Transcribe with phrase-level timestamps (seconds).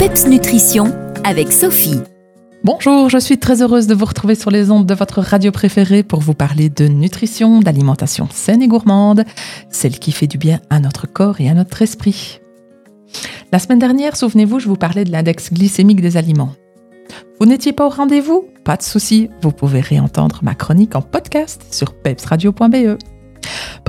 [0.00, 0.94] PEPS Nutrition
[1.24, 2.00] avec Sophie.
[2.64, 6.02] Bonjour, je suis très heureuse de vous retrouver sur les ondes de votre radio préférée
[6.02, 9.24] pour vous parler de nutrition, d'alimentation saine et gourmande,
[9.68, 12.40] celle qui fait du bien à notre corps et à notre esprit.
[13.52, 16.54] La semaine dernière, souvenez-vous, je vous parlais de l'index glycémique des aliments.
[17.38, 18.46] Vous n'étiez pas au rendez-vous?
[18.64, 22.96] Pas de souci, vous pouvez réentendre ma chronique en podcast sur pepsradio.be.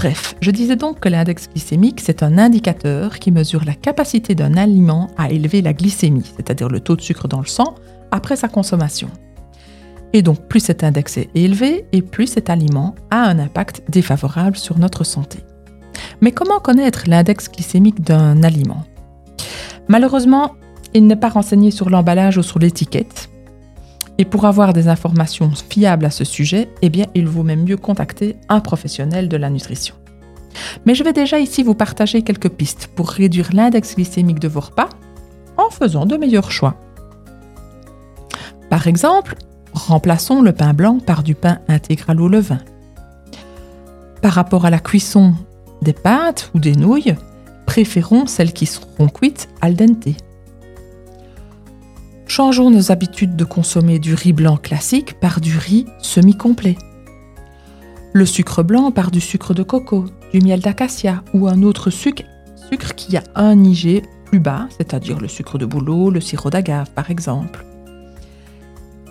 [0.02, 4.58] Bref, je disais donc que l'index glycémique, c'est un indicateur qui mesure la capacité d'un
[4.58, 7.76] aliment à élever la glycémie, c'est-à-dire le taux de sucre dans le sang,
[8.10, 9.10] après sa consommation.
[10.14, 14.58] Et donc, plus cet index est élevé, et plus cet aliment a un impact défavorable
[14.58, 15.38] sur notre santé.
[16.20, 18.84] Mais comment connaître l'index glycémique d'un aliment?
[19.88, 20.56] Malheureusement,
[20.96, 23.30] il n'est pas renseigné sur l'emballage ou sur l'étiquette.
[24.18, 28.36] Et pour avoir des informations fiables à ce sujet, eh il vaut même mieux contacter
[28.50, 29.96] un professionnel de la nutrition.
[30.86, 34.60] Mais je vais déjà ici vous partager quelques pistes pour réduire l'index glycémique de vos
[34.60, 34.90] repas
[35.58, 36.76] en faisant de meilleurs choix.
[38.70, 39.36] Par exemple,
[39.74, 42.60] remplaçons le pain blanc par du pain intégral au levain.
[44.22, 45.34] Par rapport à la cuisson
[45.82, 47.16] des pâtes ou des nouilles,
[47.66, 50.10] préférons celles qui seront cuites al dente.
[52.34, 56.78] Changeons nos habitudes de consommer du riz blanc classique par du riz semi-complet.
[58.14, 62.24] Le sucre blanc par du sucre de coco, du miel d'acacia ou un autre sucre,
[62.96, 67.12] qui a un IG plus bas, c'est-à-dire le sucre de bouleau, le sirop d'agave par
[67.12, 67.66] exemple.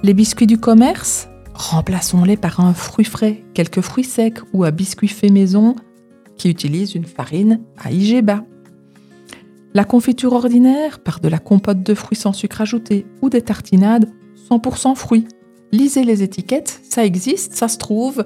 [0.02, 5.08] Les biscuits du commerce, remplaçons-les par un fruit frais, quelques fruits secs ou un biscuit
[5.08, 5.76] fait maison
[6.38, 8.44] qui utilise une farine à IG bas.
[9.72, 14.08] La confiture ordinaire par de la compote de fruits sans sucre ajouté ou des tartinades
[14.50, 15.28] 100% fruits.
[15.70, 18.24] Lisez les étiquettes, ça existe, ça se trouve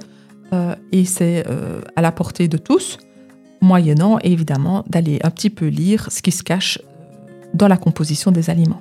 [0.54, 2.98] euh, et c'est euh, à la portée de tous,
[3.60, 6.78] moyennant évidemment d'aller un petit peu lire ce qui se cache
[7.52, 8.80] dans la composition des aliments.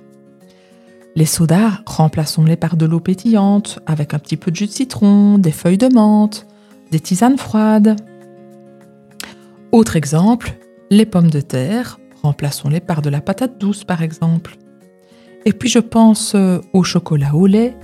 [1.16, 5.38] Les sodas, remplaçons-les par de l'eau pétillante, avec un petit peu de jus de citron,
[5.38, 6.48] des feuilles de menthe,
[6.92, 7.98] des tisanes froides.
[9.72, 10.56] Autre exemple,
[10.90, 14.58] les pommes de terre, remplaçons-les par de la patate douce par exemple.
[15.46, 17.76] Et puis je pense euh, au chocolat au lait,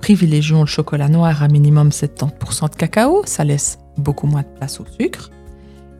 [0.00, 4.80] privilégions le chocolat noir à minimum 70% de cacao, ça laisse beaucoup moins de place
[4.80, 5.30] au sucre.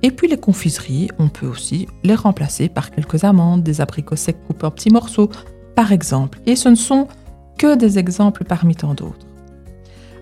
[0.03, 4.37] Et puis les confiseries, on peut aussi les remplacer par quelques amandes, des abricots secs
[4.47, 5.28] coupés en petits morceaux,
[5.75, 6.38] par exemple.
[6.47, 7.09] Et ce ne sont
[7.56, 9.26] que des exemples parmi tant d'autres.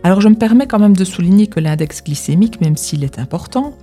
[0.03, 3.75] Alors je me permets quand même de souligner que l'index glycémique, même s'il est important,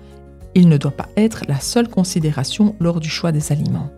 [0.56, 3.90] il ne doit pas être la seule considération lors du choix des aliments.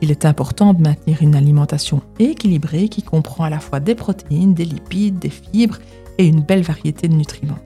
[0.00, 4.54] Il est important de maintenir une alimentation équilibrée qui comprend à la fois des protéines,
[4.54, 5.78] des lipides, des fibres
[6.18, 7.58] et une belle variété de nutriments.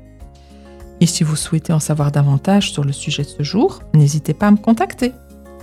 [1.00, 4.46] Et si vous souhaitez en savoir davantage sur le sujet de ce jour, n'hésitez pas
[4.46, 5.12] à me contacter.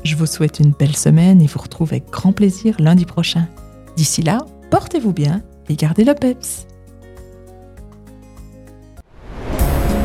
[0.04, 3.48] Je vous souhaite une belle semaine et vous retrouve avec grand plaisir lundi prochain.
[3.96, 6.68] D'ici là, portez-vous bien et gardez le PEPS.